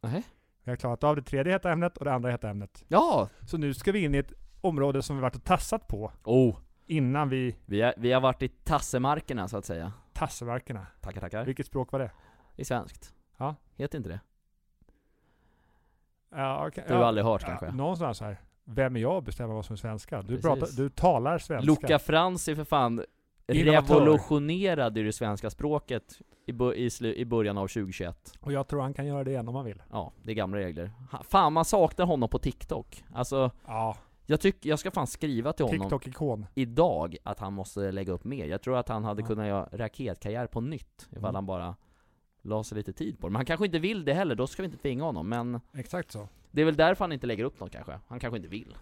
[0.00, 0.22] Nej.
[0.64, 2.84] Vi har klarat av det tredje heta ämnet och det andra heta ämnet.
[2.88, 3.28] Ja!
[3.46, 6.56] Så nu ska vi in i ett område som vi varit och tassat på Oh!
[6.90, 9.92] Innan vi Vi, är, vi har varit i tassemarkerna så att säga.
[10.12, 10.86] tassemarkerna.
[11.00, 11.44] Tackar tackar.
[11.44, 12.10] Vilket språk var det?
[12.56, 13.14] Det är svenskt.
[13.38, 13.54] Ja.
[13.76, 14.20] Heter inte det?
[16.30, 16.84] Ja, okej.
[16.86, 17.70] Det har ja, du aldrig hört ja, kanske?
[17.72, 18.36] Någonstans här.
[18.64, 20.22] Vem är jag att bestämma vad som är svenska?
[20.22, 21.66] Du, pratar, du talar svenska.
[21.70, 23.04] Luca Franzi för fan
[23.48, 23.94] Innovatör.
[23.94, 26.52] revolutionerade ju det svenska språket i,
[26.84, 28.32] i, i början av 2021.
[28.40, 29.82] Och jag tror han kan göra det igen om han vill.
[29.90, 30.90] Ja, det är gamla regler.
[31.10, 33.04] Ha- Fan man saknar honom på TikTok.
[33.14, 33.96] Alltså, Ja,
[34.30, 36.46] jag tycker, jag ska fan skriva till honom TikTok-ikon.
[36.54, 38.46] idag att han måste lägga upp mer.
[38.46, 39.26] Jag tror att han hade Ja.
[39.26, 41.34] kunnat göra raketkarriär på nytt ifall Mm.
[41.34, 41.76] han bara
[42.42, 43.30] la sig lite tid på det.
[43.30, 45.28] Men han kanske inte vill det heller, då ska vi inte tvinga honom.
[45.28, 46.28] Men Exakt så.
[46.50, 47.98] det är väl därför han inte lägger upp något kanske.
[48.06, 48.76] Han kanske inte vill.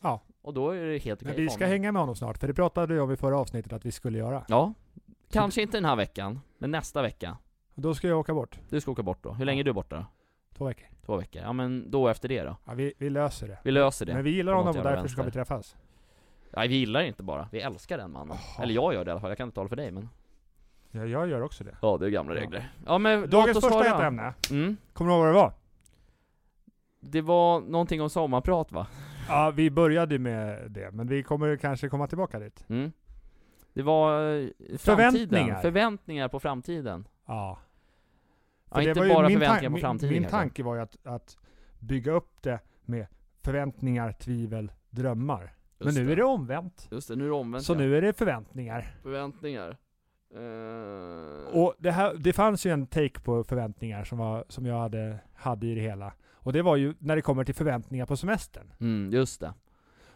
[0.00, 0.20] Ja.
[0.42, 2.54] Och då är det helt okej Men vi ska hänga med honom snart, för det
[2.54, 4.44] pratade vi om i förra avsnittet att vi skulle göra.
[4.48, 4.74] Ja.
[5.30, 7.38] Kanske inte den här veckan, men nästa vecka.
[7.74, 8.58] Då ska jag åka bort.
[8.70, 9.32] Du ska åka bort då.
[9.32, 10.06] Hur länge är du borta?
[10.56, 10.88] Två veckor.
[11.06, 11.42] Två veckor?
[11.42, 12.56] Ja men då efter det då?
[12.64, 13.58] Ja, vi, vi löser det.
[13.64, 14.14] Vi löser det.
[14.14, 15.76] Men vi gillar på honom och därför ska vi träffas.
[16.56, 18.36] Nej vi gillar inte bara, vi älskar den mannen.
[18.62, 20.08] Eller jag gör det i alla fall, jag kan inte tala för dig men
[20.90, 21.76] Ja, jag gör också det.
[21.82, 22.40] Ja det är gamla Ja.
[22.40, 22.72] regler.
[22.86, 23.84] Ja men låt Dagens första höra.
[23.84, 24.34] heta ämne.
[24.50, 24.76] Mm.
[24.92, 25.52] Kommer du ihåg vad det var?
[27.00, 28.86] Det var någonting om sommarprat va?
[29.28, 32.64] Ja, vi började med det, men vi kommer kanske komma tillbaka dit.
[32.68, 32.92] Mm.
[33.72, 34.46] Det var eh,
[34.78, 34.78] framtiden.
[34.78, 35.60] Förväntningar.
[35.60, 37.08] Förväntningar på framtiden.
[37.26, 37.58] Ja.
[38.74, 41.36] Ja, det inte bara min förväntningar på framtiden Min, min tanke var ju att, att
[41.78, 43.06] bygga upp det med
[43.42, 45.54] förväntningar, tvivel, drömmar.
[45.78, 46.88] Men Just nu är det omvänt.
[46.90, 47.78] Just det, nu är det omvänt Så ja.
[47.78, 48.94] nu är det förväntningar.
[49.02, 49.76] Förväntningar.
[50.34, 54.78] Eh, Och det, här, det fanns ju en take på förväntningar som, var, som jag
[54.78, 56.12] hade, hade i det hela.
[56.32, 58.72] Och det var ju när det kommer till förväntningar på semestern.
[58.80, 59.54] Mm, just det.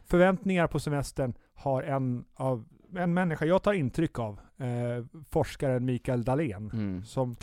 [0.04, 2.64] Förväntningar på semestern har en av
[2.96, 6.70] en människa jag tar intryck av, eh, forskaren Mikael Dahlén.
[6.72, 7.04] Mm.
[7.04, 7.34] Som,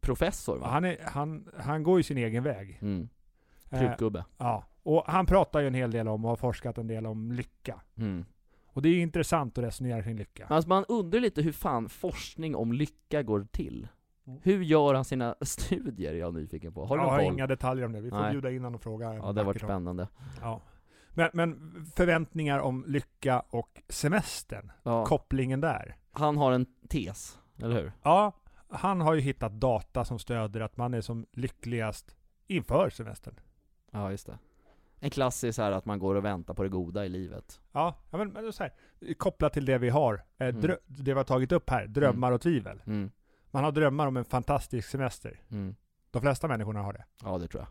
[0.00, 0.66] Krutprofessor va?
[0.68, 2.78] han, är, han, han går ju sin egen väg.
[2.82, 3.08] Mm.
[3.70, 4.24] Eh, Krutgubbe.
[4.38, 4.64] ja.
[4.82, 7.80] Och han pratar ju en hel del om och har forskat en del om lycka.
[7.96, 8.24] Mm.
[8.66, 10.46] Och det är ju intressant att resonera kring lycka.
[10.46, 13.88] Alltså man undrar lite hur fan forskning om lycka går till.
[14.26, 14.40] Mm.
[14.42, 16.86] Hur gör han sina studier är jag nyfiken på.
[16.86, 17.34] Har du jag någon har koll?
[17.34, 18.00] inga detaljer om det.
[18.00, 18.30] Vi får Nej.
[18.32, 19.14] bjuda in honom och fråga.
[19.14, 20.08] Ja det har varit spännande.
[20.40, 20.60] Ja.
[21.14, 25.04] Men, men förväntningar om lycka och semestern, Ja.
[25.06, 25.96] kopplingen där.
[26.12, 27.92] Han har en tes, eller hur?
[28.02, 28.32] Ja,
[28.70, 33.34] han har ju hittat data som stöder att man är som lyckligast inför semestern.
[33.90, 34.38] Ja just det.
[35.02, 37.60] En klassisk här att man går och väntar på det goda i livet.
[37.72, 38.72] Ja, men, men så här,
[39.14, 40.60] kopplat till det vi har, eh, Mm.
[40.86, 42.82] det vi har tagit upp här, drömmar och tvivel.
[42.86, 43.10] Mm.
[43.50, 45.40] Man har drömmar om en fantastisk semester.
[45.50, 45.74] Mm.
[46.10, 47.04] De flesta människorna har det.
[47.22, 47.68] Ja det tror jag.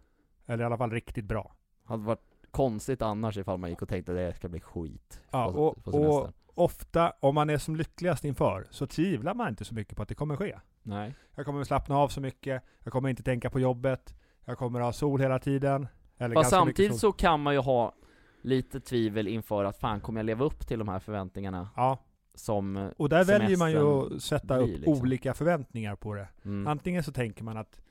[0.54, 1.56] Eller i alla fall riktigt bra.
[1.84, 5.52] Hade varit konstigt annars ifall man gick och tänkte att det ska bli skit Ja,
[5.54, 6.34] på, och, på och semestern.
[6.56, 10.10] ofta, om man är som lyckligast inför, så tvivlar man inte så mycket på att
[10.10, 10.60] det kommer ske.
[10.84, 11.16] Nej.
[11.36, 14.16] Jag kommer slappna av så mycket, jag kommer inte tänka på jobbet,
[14.46, 15.88] jag kommer ha sol hela tiden.
[16.18, 17.94] Eller Fast samtidigt så kan man ju ha
[18.42, 21.98] lite tvivel inför att fan, kommer jag leva upp till de här förväntningarna Ja,
[22.36, 23.78] som och där väljer man ju
[24.16, 24.94] att sätta blir, upp liksom.
[24.94, 26.28] olika förväntningar på det.
[26.46, 27.82] mm, Antingen så tänker man att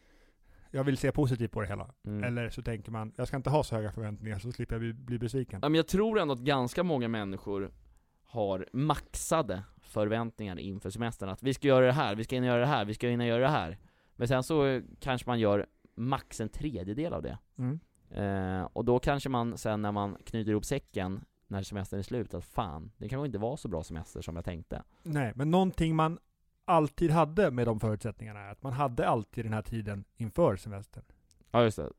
[0.71, 1.91] jag vill se positivt på det hela.
[2.07, 2.25] mm.
[2.25, 4.93] Eller så tänker man, jag ska inte ha så höga förväntningar så slipper jag bli,
[4.93, 5.61] bli besviken.
[5.63, 7.71] Ja, men jag tror ändå att ganska många människor
[8.25, 11.29] har maxade förväntningar inför semestern.
[11.29, 13.27] Att vi ska göra det här, vi ska hinna göra det här, vi ska hinna
[13.27, 13.79] göra det här.
[14.17, 17.39] Men sen så kanske man gör max en tredjedel av det.
[17.59, 17.81] Mm.
[18.11, 22.35] Eh, och då kanske man sen när man knyter ihop säcken när semestern är slut,
[22.35, 24.83] att fan, det kanske inte var så bra semester som jag tänkte.
[25.03, 26.19] Nej, men någonting man
[26.65, 31.05] alltid hade med de förutsättningarna är att man hade alltid den här tiden inför semestern.
[31.51, 31.91] Ja just det.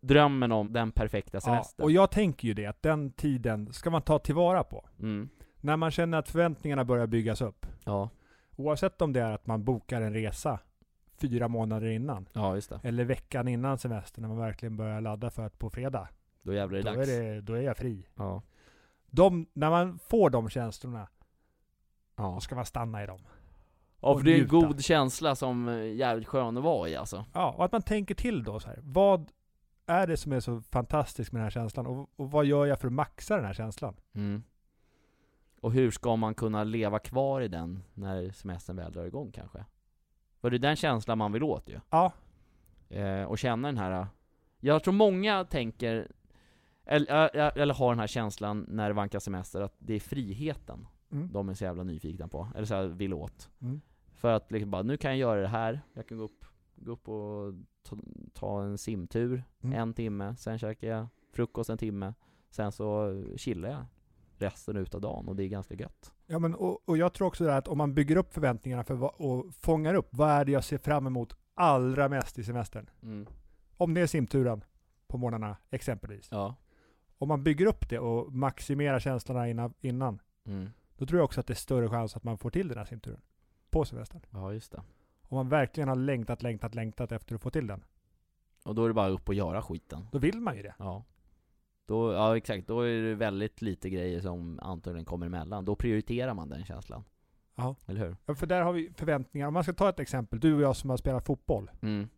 [0.00, 1.84] Drömmen om den perfekta Ja, semestern.
[1.84, 4.88] och jag tänker ju det, att den tiden ska man ta tillvara på.
[4.98, 5.28] Mm.
[5.60, 7.66] När man känner att förväntningarna börjar byggas upp.
[7.84, 8.10] Ja,
[8.56, 10.58] Oavsett om det är att man bokar en resa
[11.16, 12.80] fyra månader innan, ja just det.
[12.82, 16.08] eller veckan innan semestern, när man verkligen börjar ladda för att på fredag,
[16.42, 17.08] Då jävlar är det då är, dags.
[17.08, 18.06] det, då är jag fri.
[18.14, 18.42] Ja.
[19.10, 21.08] De, när man får de känslorna,
[22.16, 22.22] Ja.
[22.34, 23.20] då ska man stanna i dem.
[24.00, 27.24] ja, för det är en god känsla som är jävligt skön att vara i alltså.
[27.34, 28.78] Ja, och att man tänker till då så här.
[28.82, 29.30] Vad
[29.86, 31.86] är det som är så fantastiskt med den här känslan?
[31.86, 33.96] Och, och vad gör jag för att maxa den här känslan?
[34.14, 34.42] Mm.
[35.60, 39.64] Och hur ska man kunna leva kvar i den när semestern väl drar igång kanske?
[40.40, 41.80] För det är den känslan man vill åt ju.
[41.90, 42.12] Ja,
[42.88, 44.06] Eh, och känna den här...
[44.60, 46.12] Jag tror många tänker,
[46.84, 51.32] eller, eller har den här känslan när det vankas semester, att det är friheten mm.
[51.32, 53.50] de är så jävla nyfikna på, eller så här vill åt.
[53.60, 53.80] Mm.
[54.14, 56.44] För att liksom bara, nu kan jag göra det här, jag kan gå upp,
[56.74, 57.96] gå upp och ta,
[58.32, 59.78] ta en simtur Mm.
[59.78, 62.14] en timme, sen käkar jag frukost en timme,
[62.50, 63.84] sen så chillar jag
[64.42, 66.12] resten utav dagen och det är ganska gött.
[66.26, 69.10] Ja, men och, och jag tror också att om man bygger upp förväntningarna för vad,
[69.16, 72.90] och fångar upp, vad är det jag ser fram emot allra mest i semestern?
[73.02, 73.26] Mm.
[73.76, 74.64] Om det är simturen
[75.06, 76.28] på morgnarna, exempelvis.
[76.30, 76.54] Ja.
[77.18, 80.70] Om man bygger upp det och maximerar känslorna innan, innan, Mm.
[80.96, 82.84] då tror jag också att det är större chans att man får till den här
[82.84, 83.20] simturen.
[83.70, 84.20] På semestern.
[84.30, 84.82] Ja, just det.
[85.22, 87.84] Om man verkligen har längtat, längtat, längtat efter att få till den.
[88.64, 90.08] Och då är det bara upp och göra skiten.
[90.12, 90.74] Då vill man ju det.
[90.78, 91.04] Ja.
[91.88, 95.64] Då, ja exakt, då är det väldigt lite grejer som antagligen kommer emellan.
[95.64, 97.04] Då prioriterar man den känslan.
[97.54, 97.76] Ja.
[97.86, 98.16] Eller hur?
[98.26, 99.48] Ja, för där har vi förväntningar.
[99.48, 101.70] Om man ska ta ett exempel, du och jag som har spelat fotboll.
[101.82, 102.08] Mm.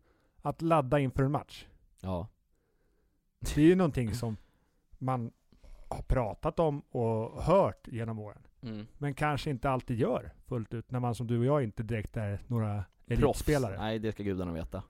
[0.41, 1.65] Att ladda inför en match.
[2.01, 2.27] Ja.
[3.39, 4.37] Det är ju någonting som
[4.97, 5.31] man
[5.89, 8.41] har pratat om och hört genom åren.
[8.61, 8.87] Mm.
[8.97, 10.91] Men kanske inte alltid gör fullt ut.
[10.91, 13.77] När man som du och jag inte direkt är några elitspelare.
[13.77, 14.83] Nej, det ska gudarna veta.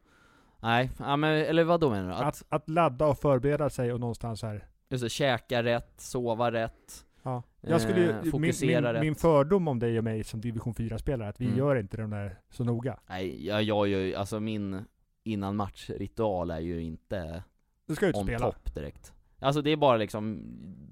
[0.59, 2.13] Nej, ja, men, eller vad då menar du?
[2.13, 4.67] Att, Att, att ladda och förbereda sig och någonstans här.
[4.91, 7.43] Just det, käka rätt, sova rätt, Ja.
[7.61, 11.29] Jag skulle ju, eh, min, min, min fördom om dig och mig som division 4-spelare,
[11.29, 11.57] att vi Mm.
[11.57, 12.99] gör inte de där så noga.
[13.09, 14.85] Nej, jag, jag gör ju, alltså min
[15.23, 17.43] innan matchritual är ju inte
[17.87, 18.39] Du ska on spela.
[18.51, 19.13] top direkt.
[19.39, 20.41] Alltså det är bara liksom,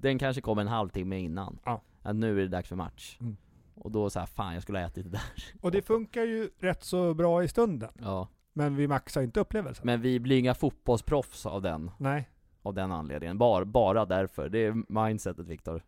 [0.00, 1.58] den kanske kommer en halvtimme innan.
[1.64, 1.82] Ja.
[2.02, 3.18] Att nu är det dags för match.
[3.20, 3.36] Mm.
[3.74, 5.22] Och då så här, fan jag skulle ha ätit det där.
[5.60, 7.90] Och det funkar ju rätt så bra i stunden.
[8.00, 8.28] Ja.
[8.52, 9.86] Men vi maxar inte upplevelsen.
[9.86, 12.28] Men vi blir inga fotbollsproffs av den, Nej.
[12.62, 13.38] Av den anledningen.
[13.38, 14.48] Bara, bara därför.
[14.48, 15.82] Det är mindsetet Viktor.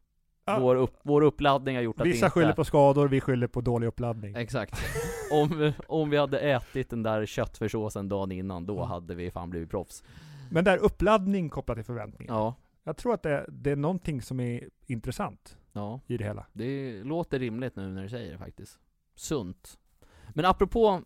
[0.45, 0.59] Ja.
[0.61, 2.57] Vår, upp, vår uppladdning har gjort att Vissa det skyller inte...
[2.57, 4.35] på skador, vi skyller på dålig uppladdning.
[4.37, 4.75] Exakt.
[5.33, 8.89] om, om vi hade ätit den där köttfärssåsen dagen innan, då Mm.
[8.89, 10.03] hade vi fan blivit proffs.
[10.51, 12.35] Men där uppladdning kopplat till förväntningar.
[12.35, 12.55] Ja.
[12.85, 16.01] Jag tror att det, det är någonting som är intressant Ja.
[16.07, 16.47] i det hela.
[16.53, 18.79] Det låter rimligt nu när du säger det faktiskt.
[19.15, 19.79] Sunt.
[20.35, 21.03] Men apropå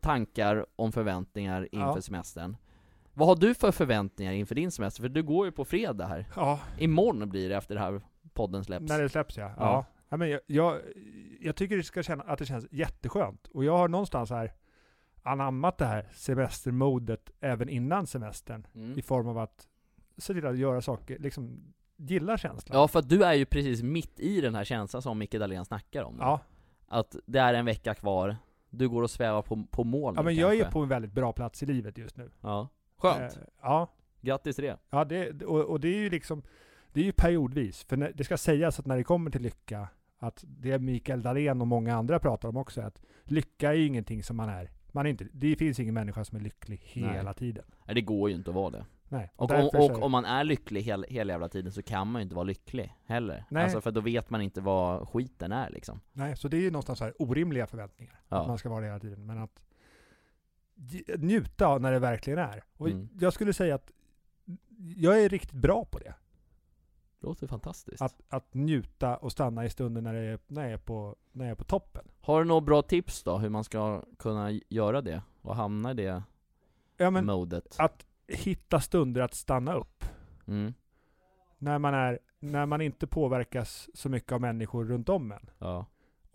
[0.00, 2.00] tankar om förväntningar inför Ja.
[2.02, 2.56] semestern.
[3.18, 5.02] Vad har du för förväntningar inför din semester?
[5.02, 6.26] För du går ju på fredag här.
[6.36, 8.00] Ja, Imorgon blir det efter det här
[8.32, 8.88] podden släpps.
[8.88, 9.52] när det släpps ja.
[9.56, 9.84] Ja.
[10.08, 10.16] ja.
[10.16, 10.80] men jag, jag,
[11.40, 13.46] jag tycker det ska känna, att det känns jätteskönt.
[13.48, 14.52] Och jag har någonstans här
[15.22, 18.66] anammat det här semestermodet även innan semestern.
[18.74, 18.98] Mm.
[18.98, 19.68] I form av att
[20.18, 22.78] se till att göra saker, liksom gilla känslan.
[22.78, 25.64] Ja, för att du är ju precis mitt i den här känslan som Micke Dahlén
[25.64, 26.16] snackar om.
[26.20, 26.40] ja.
[26.88, 28.36] Att det är en vecka kvar,
[28.70, 30.72] du går och svävar på, på mål Ja nu men jag är kanske.
[30.72, 32.30] på en väldigt bra plats i livet just nu.
[32.40, 32.68] Ja.
[32.96, 33.36] Skönt.
[33.36, 34.76] Eh, ja, Grattis till det.
[34.90, 36.42] ja det, och, och det är ju liksom,
[36.92, 37.84] det är ju periodvis.
[37.84, 41.60] För när, det ska sägas att när det kommer till lycka, att det Mikael Dahlén
[41.60, 44.70] och många andra pratar om också, att lycka är ju ingenting som man är.
[44.92, 47.34] Man är inte, det finns ingen människa som är lycklig hela Nej.
[47.34, 47.64] tiden.
[47.84, 48.84] Nej, det går ju inte att vara det.
[49.08, 49.32] Nej.
[49.36, 52.08] Och, om, därför så- och om man är lycklig hel, hela jävla tiden så kan
[52.10, 53.44] man ju inte vara lycklig heller.
[53.50, 53.62] Nej.
[53.64, 56.00] Alltså för då vet man inte vad skiten är liksom.
[56.12, 58.12] Nej, så det är ju någonstans så här orimliga förväntningar.
[58.12, 58.46] Att Ja.
[58.46, 59.26] man ska vara det hela tiden.
[59.26, 59.62] Men att
[61.18, 62.64] njuta när det verkligen är.
[62.76, 63.08] Och Mm.
[63.20, 63.90] jag skulle säga att
[64.96, 66.14] jag är riktigt bra på det.
[67.20, 68.02] Det låter fantastiskt.
[68.02, 71.44] Att, att njuta och stanna i stunden när, det är, när, jag är på, när
[71.44, 72.04] jag är på toppen.
[72.20, 75.22] Har du några bra tips då, hur man ska kunna göra det?
[75.42, 76.22] Och hamna i det
[76.96, 77.74] Ja men modet?
[77.78, 80.04] att hitta stunder att stanna upp.
[80.46, 80.74] Mm,
[81.58, 85.50] När man, är, när man inte påverkas så mycket av människor runt om en.
[85.58, 85.86] ja.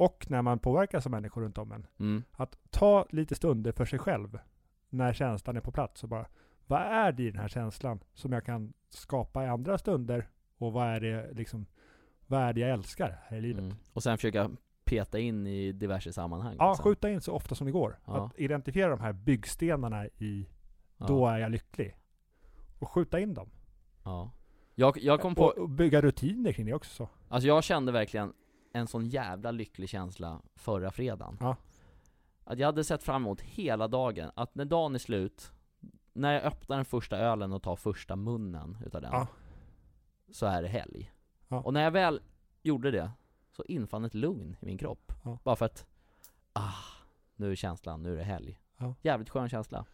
[0.01, 1.87] Och när man påverkas av människor runt om en.
[1.99, 4.39] Mm, Att ta lite stunder för sig själv.
[4.89, 6.25] När känslan är på plats och bara,
[6.67, 10.29] vad är det i den här känslan som jag kan skapa i andra stunder?
[10.57, 11.65] Och vad är det liksom,
[12.27, 13.63] vad är det jag älskar här i livet?
[13.63, 13.75] mm.
[13.93, 14.49] Och sen försöka
[14.85, 16.83] peta in i diverse sammanhang Ja, liksom.
[16.83, 17.99] skjuta in så ofta som det går.
[18.05, 18.25] Ja.
[18.25, 20.47] Att identifiera de här byggstenarna i,
[20.97, 21.05] ja.
[21.07, 21.97] då är jag lycklig.
[22.79, 23.49] Och skjuta in dem.
[24.03, 24.31] ja.
[24.75, 26.91] Jag, jag kom på, Och, och bygga rutiner kring det också.
[26.95, 27.09] Så.
[27.29, 28.33] alltså jag kände verkligen
[28.73, 31.55] en sån jävla lycklig känsla förra fredagen Ja.
[32.43, 35.51] Att jag hade sett fram emot hela dagen, att när dagen är slut
[36.13, 39.27] När jag öppnar den första ölen och tar första munnen utav den Ja.
[40.31, 41.11] Så är det helg
[41.47, 41.61] Ja.
[41.61, 42.21] Och när jag väl
[42.61, 43.11] gjorde det
[43.51, 45.37] Så infann ett lugn i min kropp Ja.
[45.43, 45.85] Bara för att
[46.53, 46.73] Ah,
[47.35, 48.59] nu är känslan, nu är det helg.
[49.01, 49.85] Jävligt skön känsla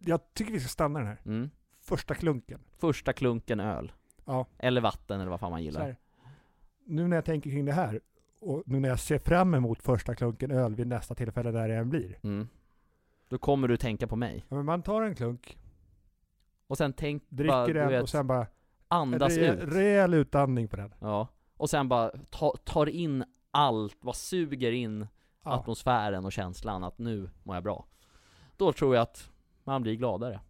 [0.00, 1.20] Jag tycker vi ska stanna den här.
[1.24, 1.50] mm.
[1.80, 2.60] Första klunken.
[2.78, 3.92] Första klunken öl
[4.24, 4.46] Ja.
[4.58, 5.96] Eller vatten eller vad fan man gillar.
[6.84, 8.00] Nu när jag tänker kring det här
[8.40, 11.74] och nu när jag ser fram emot första klunken öl vid nästa tillfälle där det
[11.74, 12.18] än blir.
[12.22, 12.48] mm.
[13.28, 15.58] Då kommer du tänka på mig Ja, men man tar en klunk,
[16.66, 18.46] Och sen tänk dricker bara, du den vet, och sen bara
[18.88, 20.94] andas re, ut rejäl utandning på den.
[20.98, 25.06] Ja, och sen bara ta, tar in allt, bara suger in
[25.44, 25.50] Ja.
[25.50, 27.86] atmosfären och känslan att nu mår jag bra
[28.56, 29.30] Då tror jag att
[29.64, 30.40] man blir gladare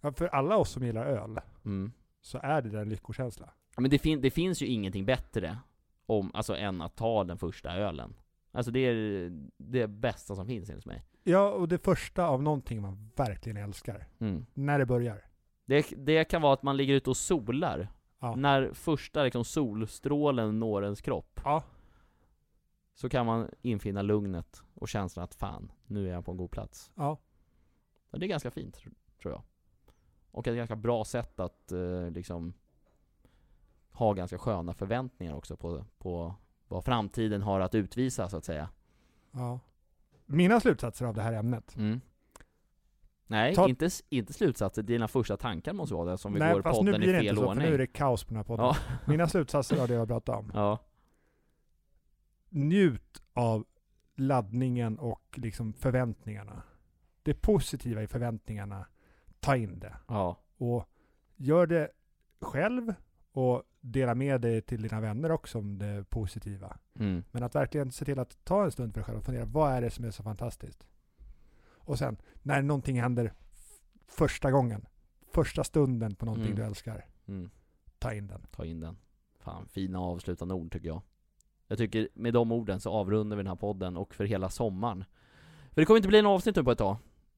[0.00, 1.92] Ja, för alla oss som gillar öl mm.
[2.20, 3.50] så är det en lyckokänsla.
[3.76, 5.58] Men det, fin- det finns ju ingenting bättre
[6.06, 8.14] om, alltså än att ta den första ölen
[8.52, 12.82] Alltså det är det bästa som finns enligt mig Ja, och det första av någonting
[12.82, 14.06] man verkligen älskar.
[14.18, 14.46] mm.
[14.54, 15.24] När det börjar.
[15.64, 17.88] det, det kan vara att man ligger ute och solar
[18.20, 18.34] Ja.
[18.36, 21.62] När första liksom solstrålen når ens kropp Ja.
[22.94, 26.50] Så kan man infinna lugnet och känslan att fan, nu är jag på en god
[26.50, 27.18] plats Ja.
[28.10, 29.42] Ja, det är ganska fint, tr- tror jag.
[30.30, 32.52] Och ett ganska bra sätt att eh, liksom
[33.94, 36.34] ha ganska sköna förväntningar också på, på
[36.68, 38.68] vad framtiden har att utvisa, så att säga.
[39.32, 39.60] ja.
[40.26, 41.76] Mina slutsatser av det här ämnet.
[41.76, 42.00] Mm.
[43.26, 46.62] Nej, Ta- inte, inte slutsatser, dina första tankar måste vara det som vi Nej, går
[46.62, 47.66] fast nu podden blir i det fel inte så, för ordning.
[47.68, 48.66] nu är det kaos på den här podden.
[48.66, 48.76] Ja.
[49.06, 50.50] Mina slutsatser av det jag pratat om.
[50.54, 50.78] Ja,
[52.48, 53.66] Njut av
[54.16, 56.62] laddningen och liksom förväntningarna.
[57.22, 58.86] Det positiva i förväntningarna,
[59.40, 59.96] ta in det.
[60.08, 60.88] ja, Och
[61.36, 61.90] gör det
[62.40, 62.94] själv
[63.34, 66.76] och dela med dig till dina vänner också om det positiva.
[66.98, 67.24] mm.
[67.30, 69.72] Men att verkligen se till att ta en stund för dig själv och fundera, vad
[69.72, 70.86] är det som är så fantastiskt?
[71.86, 73.32] Och sen, när någonting händer
[74.06, 74.86] första gången,
[75.32, 76.56] första stunden på någonting Mm.
[76.58, 77.50] du älskar, Mm.
[77.98, 78.46] ta in den.
[78.50, 78.96] Ta in den.
[79.38, 81.02] Fan, fina avslutande ord tycker jag.
[81.68, 85.04] Jag tycker med de orden så avrundar vi den här podden och för hela sommaren.
[85.72, 86.96] För det kommer inte bli en avsnitt nu på ett tag.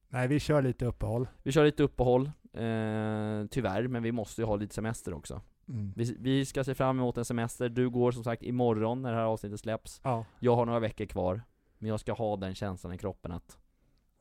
[0.08, 1.28] Nej, vi kör lite uppehåll.
[1.42, 5.40] Vi kör lite uppehåll, eh, tyvärr, men vi måste ju ha lite semester också.
[5.68, 5.92] Mm.
[5.96, 9.16] Vi, vi ska se fram emot en semester, du går som sagt imorgon när det
[9.16, 10.00] här avsnittet släpps.
[10.04, 10.24] Ja.
[10.38, 11.42] Jag har några veckor kvar,
[11.78, 13.58] men jag ska ha den känslan i kroppen att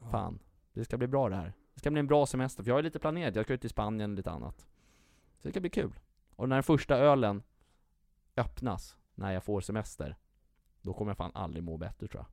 [0.01, 0.09] Ja.
[0.09, 0.39] fan,
[0.73, 1.53] det ska bli bra det här.
[1.73, 3.69] Det ska bli en bra semester, för jag är lite planerat, jag ska ut till
[3.69, 4.59] Spanien och lite annat.
[5.39, 5.93] Så det ska bli kul.
[6.35, 7.43] Och när den första ölen
[8.35, 10.15] öppnas, när jag får semester,
[10.81, 12.27] då kommer jag fan aldrig må bättre tror jag.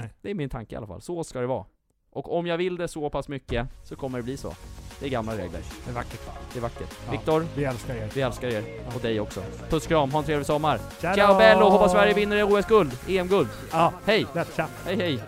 [0.00, 0.12] Nej.
[0.20, 1.66] Det är min tanke i alla fall, så ska det vara.
[2.10, 4.52] Och om jag vill det så pass mycket, så kommer det bli så.
[5.02, 5.60] Det är gamla regler.
[5.84, 6.20] Det är vackert.
[6.52, 6.88] Det är vackert.
[7.06, 7.12] Ja.
[7.12, 8.08] Viktor, Vi älskar er.
[8.14, 8.64] vi älskar er.
[8.94, 9.40] Och dig också.
[9.70, 10.78] Puss kram, ha en trevlig sommar.
[11.00, 13.48] Ciao Ciao bello, hoppas Sverige vinner OS-guld, EM-guld.
[13.72, 14.26] Ja, Hej!
[14.34, 14.66] lätt tja.
[14.84, 15.20] Hej hej!